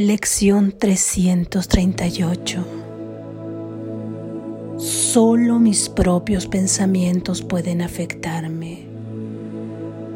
[0.00, 2.64] Lección 338
[4.76, 8.86] Solo mis propios pensamientos pueden afectarme.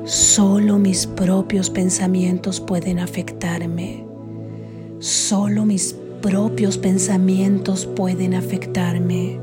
[0.05, 4.05] Solo mis propios pensamientos pueden afectarme.
[5.01, 9.41] Solo mis propios pensamientos pueden afectarme.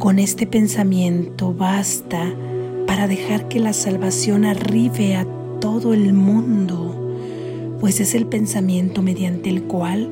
[0.00, 2.34] Con este pensamiento basta
[2.88, 5.24] para dejar que la salvación arribe a
[5.60, 7.01] todo el mundo
[7.82, 10.08] pues es el pensamiento mediante el cual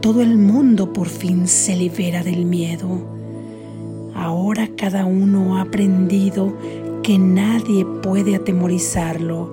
[0.00, 2.88] todo el mundo por fin se libera del miedo.
[4.14, 6.54] Ahora cada uno ha aprendido
[7.02, 9.52] que nadie puede atemorizarlo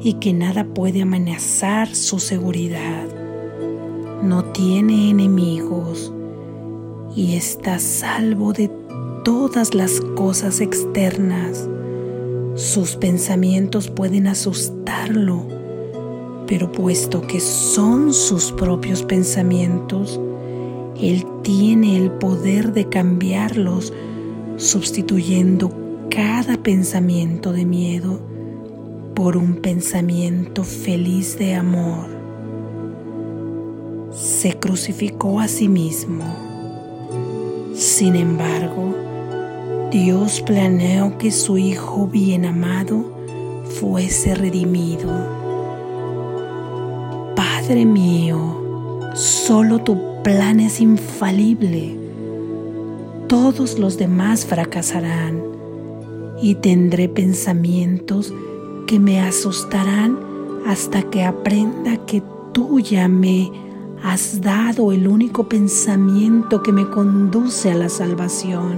[0.00, 3.06] y que nada puede amenazar su seguridad.
[4.24, 6.12] No tiene enemigos
[7.14, 8.68] y está salvo de
[9.22, 11.68] todas las cosas externas.
[12.56, 15.65] Sus pensamientos pueden asustarlo
[16.46, 20.20] pero puesto que son sus propios pensamientos,
[21.00, 23.92] Él tiene el poder de cambiarlos,
[24.56, 25.70] sustituyendo
[26.10, 28.20] cada pensamiento de miedo
[29.14, 32.08] por un pensamiento feliz de amor.
[34.12, 36.24] Se crucificó a sí mismo.
[37.74, 38.94] Sin embargo,
[39.90, 43.12] Dios planeó que su Hijo bien amado
[43.78, 45.45] fuese redimido
[47.66, 51.96] Padre mío, solo tu plan es infalible.
[53.26, 55.42] Todos los demás fracasarán
[56.40, 58.32] y tendré pensamientos
[58.86, 60.16] que me asustarán
[60.64, 63.50] hasta que aprenda que tú ya me
[64.00, 68.76] has dado el único pensamiento que me conduce a la salvación.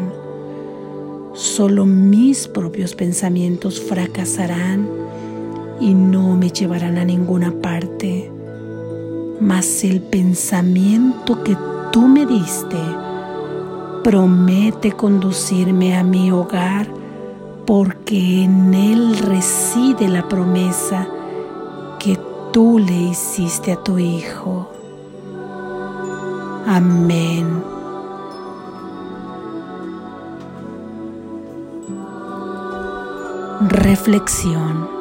[1.34, 4.88] Solo mis propios pensamientos fracasarán
[5.78, 8.32] y no me llevarán a ninguna parte
[9.40, 11.56] mas el pensamiento que
[11.92, 12.78] tú me diste
[14.02, 16.86] promete conducirme a mi hogar
[17.66, 21.06] porque en él reside la promesa
[21.98, 22.18] que
[22.52, 24.70] tú le hiciste a tu Hijo.
[26.66, 27.62] Amén.
[33.60, 34.97] Reflexión.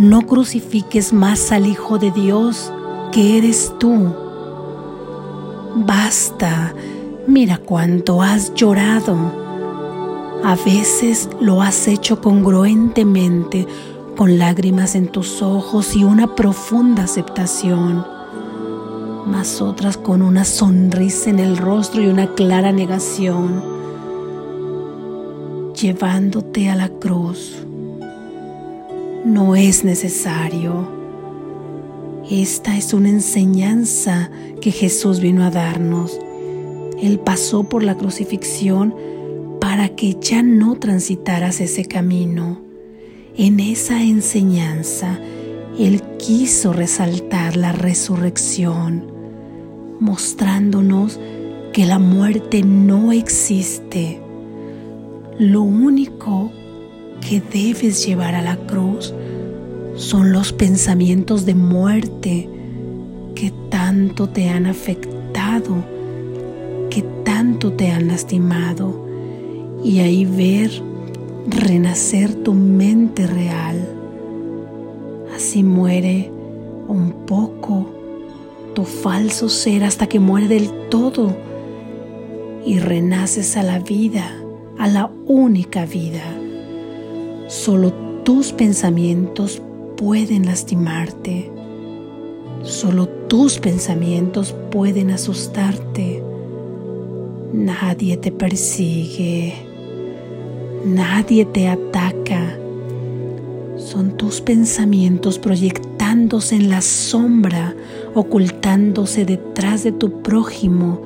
[0.00, 2.72] No crucifiques más al Hijo de Dios
[3.12, 4.14] que eres tú.
[5.76, 6.74] Basta,
[7.26, 9.14] mira cuánto has llorado.
[10.42, 13.66] A veces lo has hecho congruentemente,
[14.16, 18.06] con lágrimas en tus ojos y una profunda aceptación,
[19.26, 23.62] mas otras con una sonrisa en el rostro y una clara negación,
[25.74, 27.66] llevándote a la cruz
[29.24, 30.88] no es necesario.
[32.30, 36.18] Esta es una enseñanza que Jesús vino a darnos.
[37.02, 38.94] Él pasó por la crucifixión
[39.60, 42.60] para que ya no transitaras ese camino.
[43.36, 45.18] En esa enseñanza,
[45.78, 49.04] Él quiso resaltar la resurrección,
[49.98, 51.18] mostrándonos
[51.72, 54.20] que la muerte no existe.
[55.38, 56.50] Lo único
[57.20, 59.14] que debes llevar a la cruz
[59.94, 62.48] son los pensamientos de muerte
[63.34, 65.84] que tanto te han afectado,
[66.88, 69.06] que tanto te han lastimado,
[69.84, 70.70] y ahí ver
[71.46, 73.88] renacer tu mente real.
[75.34, 76.30] Así muere
[76.88, 77.86] un poco
[78.74, 81.34] tu falso ser hasta que muere del todo
[82.64, 84.34] y renaces a la vida,
[84.78, 86.39] a la única vida
[87.50, 89.60] Solo tus pensamientos
[89.96, 91.50] pueden lastimarte.
[92.62, 96.22] Solo tus pensamientos pueden asustarte.
[97.52, 99.54] Nadie te persigue.
[100.84, 102.56] Nadie te ataca.
[103.78, 107.74] Son tus pensamientos proyectándose en la sombra,
[108.14, 111.02] ocultándose detrás de tu prójimo,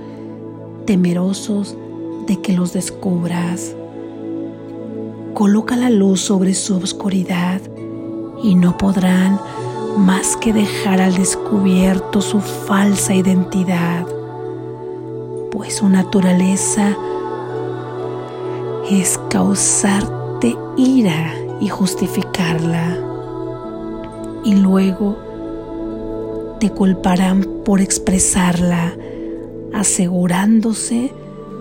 [0.84, 1.74] temerosos
[2.26, 3.74] de que los descubras
[5.34, 7.60] coloca la luz sobre su oscuridad
[8.42, 9.40] y no podrán
[9.98, 14.06] más que dejar al descubierto su falsa identidad,
[15.50, 16.96] pues su naturaleza
[18.90, 22.98] es causarte ira y justificarla,
[24.44, 25.16] y luego
[26.60, 28.92] te culparán por expresarla,
[29.72, 31.12] asegurándose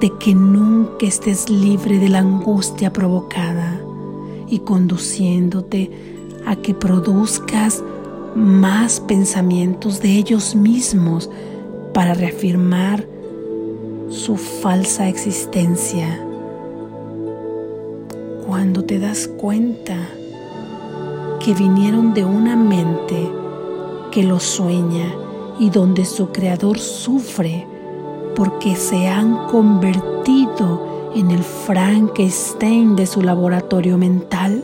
[0.03, 3.79] de que nunca estés libre de la angustia provocada
[4.49, 5.91] y conduciéndote
[6.45, 7.81] a que produzcas
[8.35, 11.29] más pensamientos de ellos mismos
[11.93, 13.07] para reafirmar
[14.09, 16.19] su falsa existencia.
[18.45, 19.95] Cuando te das cuenta
[21.39, 23.31] que vinieron de una mente
[24.11, 25.15] que lo sueña
[25.61, 27.67] y donde su creador sufre
[28.35, 34.63] porque se han convertido en el Frankenstein de su laboratorio mental,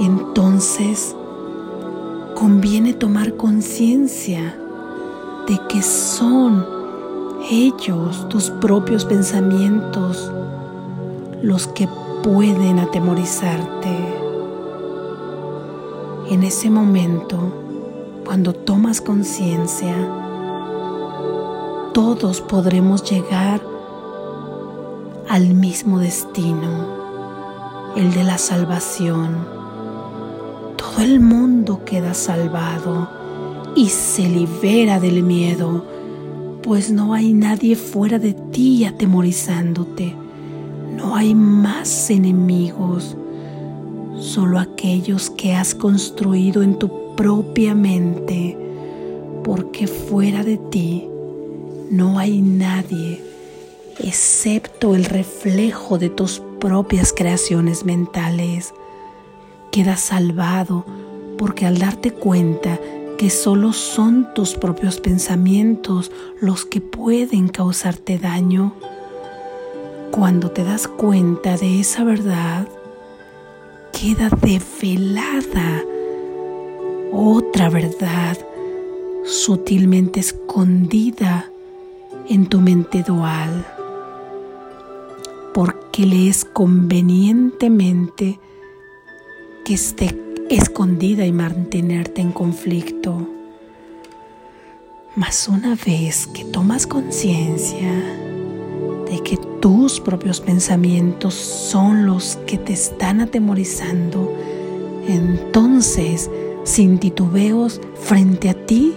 [0.00, 1.16] entonces
[2.34, 4.56] conviene tomar conciencia
[5.48, 6.66] de que son
[7.50, 10.30] ellos, tus propios pensamientos,
[11.42, 11.88] los que
[12.22, 13.88] pueden atemorizarte.
[16.28, 17.38] En ese momento,
[18.24, 19.94] cuando tomas conciencia,
[21.96, 23.62] todos podremos llegar
[25.30, 29.48] al mismo destino, el de la salvación.
[30.76, 33.08] Todo el mundo queda salvado
[33.74, 35.86] y se libera del miedo,
[36.62, 40.14] pues no hay nadie fuera de ti atemorizándote.
[40.98, 43.16] No hay más enemigos,
[44.20, 48.54] solo aquellos que has construido en tu propia mente,
[49.42, 51.08] porque fuera de ti
[51.90, 53.22] no hay nadie
[53.98, 58.74] excepto el reflejo de tus propias creaciones mentales.
[59.70, 60.84] Quedas salvado
[61.38, 62.78] porque al darte cuenta
[63.18, 66.10] que solo son tus propios pensamientos
[66.40, 68.74] los que pueden causarte daño,
[70.10, 72.68] cuando te das cuenta de esa verdad,
[73.92, 75.82] queda develada
[77.12, 78.36] otra verdad
[79.24, 81.50] sutilmente escondida
[82.28, 83.66] en tu mente dual,
[85.54, 88.38] porque le es convenientemente
[89.64, 90.18] que esté
[90.50, 93.28] escondida y mantenerte en conflicto.
[95.14, 97.92] Mas una vez que tomas conciencia
[99.10, 104.32] de que tus propios pensamientos son los que te están atemorizando,
[105.08, 106.30] entonces,
[106.64, 108.94] sin titubeos, frente a ti,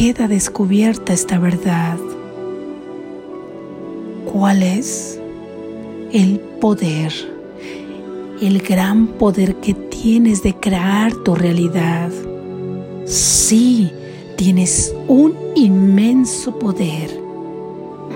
[0.00, 1.98] queda descubierta esta verdad.
[4.24, 5.20] ¿Cuál es?
[6.10, 7.12] El poder,
[8.40, 12.08] el gran poder que tienes de crear tu realidad.
[13.04, 13.92] Sí,
[14.38, 17.10] tienes un inmenso poder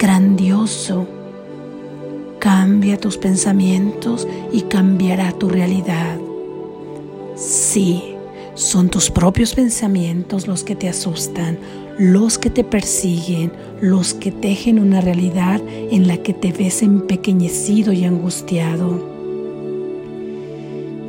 [0.01, 1.07] grandioso.
[2.39, 6.17] Cambia tus pensamientos y cambiará tu realidad.
[7.37, 8.14] Sí,
[8.55, 11.59] son tus propios pensamientos los que te asustan,
[11.99, 17.93] los que te persiguen, los que tejen una realidad en la que te ves empequeñecido
[17.93, 19.13] y angustiado.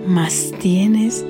[0.08, 1.26] Mas tienes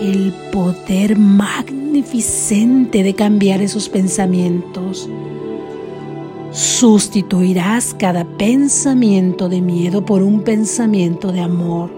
[0.00, 5.08] el poder magnificente de cambiar esos pensamientos
[6.50, 11.97] Sustituirás cada pensamiento de miedo por un pensamiento de amor.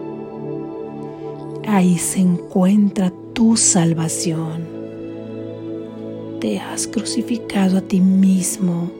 [1.73, 4.65] Ahí se encuentra tu salvación.
[6.41, 8.91] Te has crucificado a ti mismo.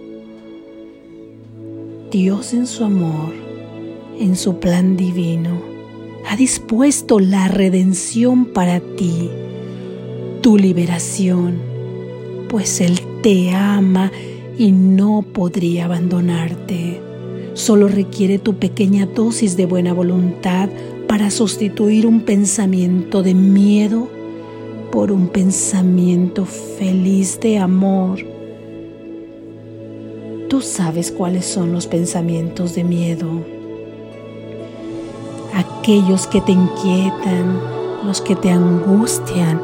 [2.13, 3.35] Dios en su amor,
[4.21, 5.61] en su plan divino,
[6.29, 9.29] ha dispuesto la redención para ti,
[10.41, 11.59] tu liberación,
[12.49, 14.13] pues Él te ama
[14.57, 17.03] y no podría abandonarte.
[17.55, 20.71] Solo requiere tu pequeña dosis de buena voluntad
[21.11, 24.07] para sustituir un pensamiento de miedo
[24.93, 28.21] por un pensamiento feliz de amor.
[30.49, 33.27] Tú sabes cuáles son los pensamientos de miedo.
[35.53, 37.59] Aquellos que te inquietan,
[38.07, 39.61] los que te angustian,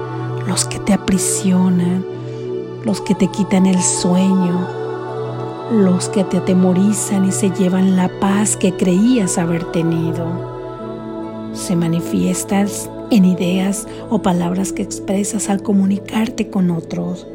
[0.48, 2.04] los que te aprisionan,
[2.84, 4.66] los que te quitan el sueño,
[5.70, 10.55] los que te atemorizan y se llevan la paz que creías haber tenido.
[11.56, 12.68] Se manifiestan
[13.10, 17.26] en ideas o palabras que expresas al comunicarte con otros.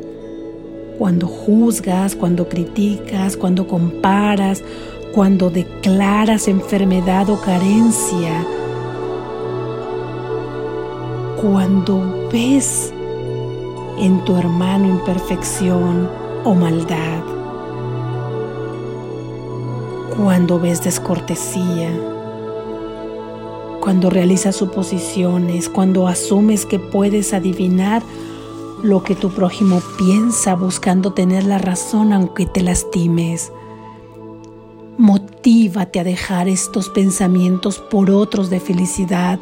[0.99, 4.63] Cuando juzgas, cuando criticas, cuando comparas,
[5.13, 8.45] cuando declaras enfermedad o carencia,
[11.41, 12.93] cuando ves
[13.97, 16.07] en tu hermano imperfección
[16.45, 17.23] o maldad.
[20.15, 21.89] Cuando ves descortesía,
[23.81, 28.03] cuando realizas suposiciones, cuando asumes que puedes adivinar
[28.83, 33.51] lo que tu prójimo piensa buscando tener la razón aunque te lastimes.
[34.97, 39.39] Motívate a dejar estos pensamientos por otros de felicidad.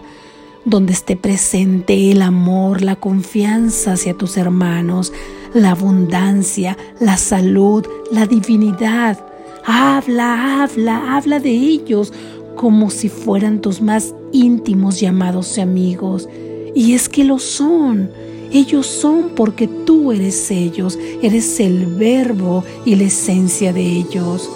[0.66, 5.14] donde esté presente el amor, la confianza hacia tus hermanos,
[5.54, 9.18] la abundancia, la salud, la divinidad.
[9.66, 12.14] Habla, habla, habla de ellos
[12.56, 16.28] como si fueran tus más íntimos llamados amigos.
[16.76, 18.10] Y es que lo son.
[18.52, 24.50] Ellos son porque tú eres ellos, eres el verbo y la esencia de ellos.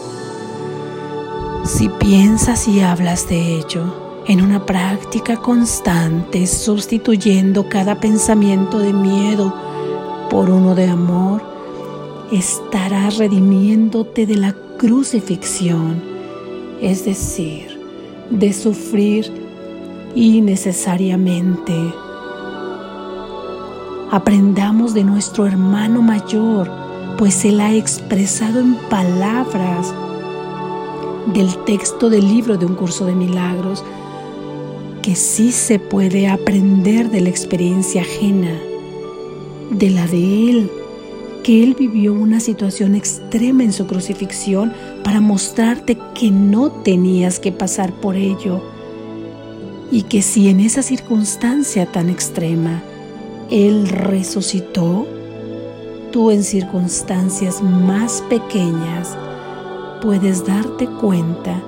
[1.63, 9.53] Si piensas y hablas de ello en una práctica constante, sustituyendo cada pensamiento de miedo
[10.29, 11.43] por uno de amor,
[12.31, 16.01] estarás redimiéndote de la crucifixión,
[16.81, 17.79] es decir,
[18.31, 19.31] de sufrir
[20.15, 21.73] innecesariamente.
[24.11, 26.69] Aprendamos de nuestro hermano mayor,
[27.17, 29.93] pues Él ha expresado en palabras
[31.33, 33.83] del texto del libro de un curso de milagros
[35.01, 38.55] que sí se puede aprender de la experiencia ajena,
[39.71, 40.71] de la de Él,
[41.43, 47.51] que Él vivió una situación extrema en su crucifixión para mostrarte que no tenías que
[47.51, 48.61] pasar por ello
[49.91, 52.81] y que si en esa circunstancia tan extrema
[53.49, 55.07] él resucitó,
[56.11, 59.17] tú en circunstancias más pequeñas
[60.01, 61.61] puedes darte cuenta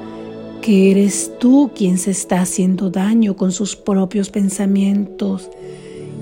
[0.61, 5.49] que eres tú quien se está haciendo daño con sus propios pensamientos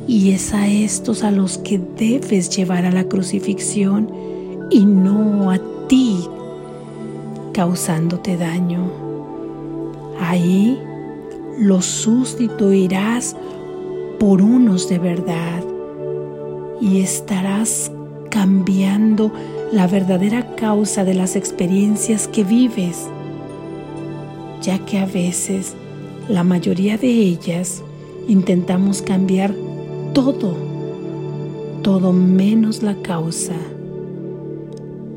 [0.07, 4.09] y es a estos a los que debes llevar a la crucifixión
[4.69, 6.27] y no a ti
[7.53, 8.91] causándote daño.
[10.19, 10.77] Ahí
[11.57, 13.35] los sustituirás
[14.19, 15.63] por unos de verdad
[16.81, 17.91] y estarás
[18.29, 19.31] cambiando
[19.71, 23.07] la verdadera causa de las experiencias que vives,
[24.61, 25.75] ya que a veces,
[26.29, 27.83] la mayoría de ellas,
[28.27, 29.53] intentamos cambiar
[30.13, 30.55] todo,
[31.81, 33.55] todo menos la causa.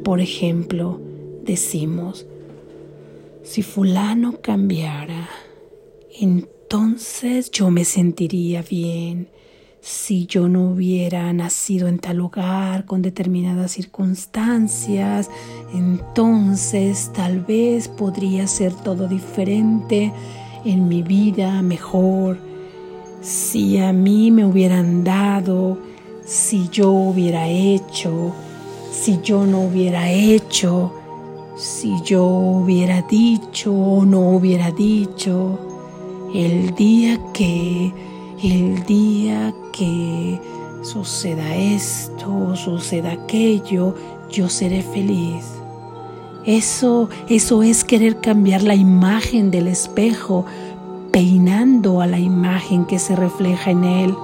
[0.04, 1.00] Por ejemplo,
[1.42, 2.26] decimos,
[3.42, 5.28] si fulano cambiara,
[6.20, 9.28] entonces yo me sentiría bien
[9.86, 15.30] si yo no hubiera nacido en tal lugar con determinadas circunstancias,
[15.72, 20.12] entonces tal vez podría ser todo diferente
[20.64, 22.38] en mi vida, mejor.
[23.22, 25.78] Si a mí me hubieran dado,
[26.24, 28.34] si yo hubiera hecho,
[28.90, 30.92] si yo no hubiera hecho,
[31.56, 35.65] si yo hubiera dicho o no hubiera dicho
[36.36, 37.94] el día que,
[38.42, 40.38] el día que
[40.82, 43.94] suceda esto, suceda aquello,
[44.30, 45.46] yo seré feliz.
[46.44, 50.44] Eso, eso es querer cambiar la imagen del espejo,
[51.10, 54.14] peinando a la imagen que se refleja en él,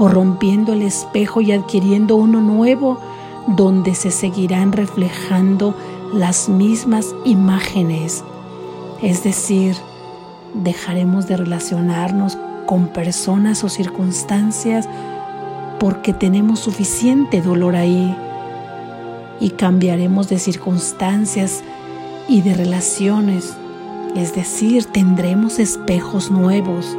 [0.00, 2.98] o rompiendo el espejo y adquiriendo uno nuevo
[3.46, 5.76] donde se seguirán reflejando
[6.12, 8.24] las mismas imágenes.
[9.00, 9.76] Es decir,
[10.54, 14.88] dejaremos de relacionarnos con personas o circunstancias
[15.78, 18.16] porque tenemos suficiente dolor ahí
[19.40, 21.62] y cambiaremos de circunstancias
[22.28, 23.54] y de relaciones,
[24.14, 26.96] es decir, tendremos espejos nuevos.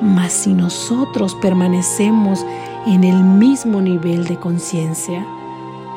[0.00, 2.46] Mas si nosotros permanecemos
[2.86, 5.26] en el mismo nivel de conciencia,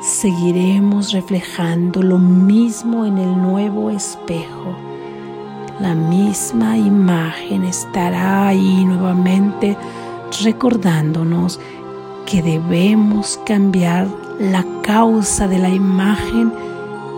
[0.01, 4.92] seguiremos reflejando lo mismo en el nuevo espejo
[5.79, 9.77] la misma imagen estará ahí nuevamente
[10.43, 11.59] recordándonos
[12.25, 14.07] que debemos cambiar
[14.39, 16.53] la causa de la imagen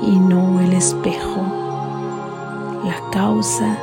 [0.04, 1.42] y no el espejo.
[2.84, 3.78] La causa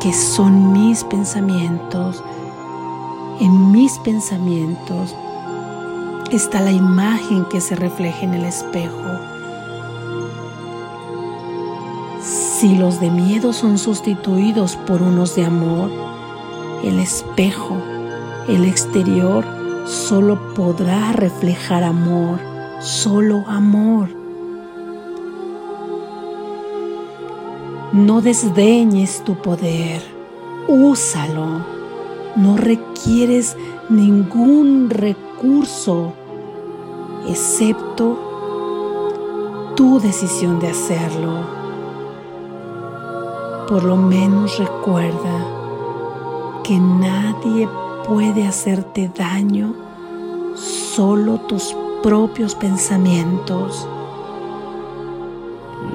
[0.00, 2.22] que son mis pensamientos.
[3.40, 5.14] En mis pensamientos
[6.30, 9.21] está la imagen que se refleja en el espejo.
[12.62, 15.90] Si los de miedo son sustituidos por unos de amor,
[16.84, 17.76] el espejo,
[18.46, 19.44] el exterior,
[19.84, 22.38] solo podrá reflejar amor,
[22.78, 24.10] solo amor.
[27.92, 30.00] No desdeñes tu poder,
[30.68, 31.66] úsalo.
[32.36, 33.56] No requieres
[33.88, 36.12] ningún recurso
[37.28, 38.20] excepto
[39.74, 41.61] tu decisión de hacerlo
[43.72, 45.46] por lo menos recuerda
[46.62, 47.66] que nadie
[48.06, 49.72] puede hacerte daño,
[50.54, 53.88] solo tus propios pensamientos,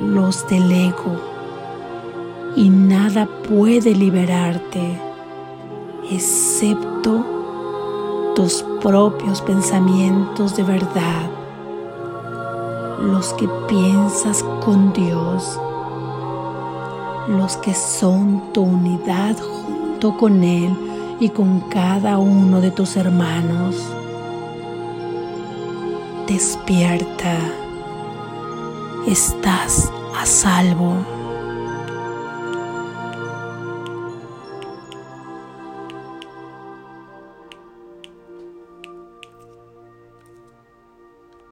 [0.02, 1.22] los del ego,
[2.56, 5.00] y nada puede liberarte
[6.10, 7.24] excepto
[8.36, 11.30] tus propios pensamientos de verdad,
[13.04, 15.60] los que piensas con Dios,
[17.28, 20.76] los que son tu unidad junto con Él
[21.20, 23.76] y con cada uno de tus hermanos.
[26.28, 27.38] Despierta,
[29.08, 31.17] estás a salvo.